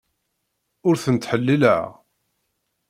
[0.87, 1.85] Ur ten-ttḥellileɣ.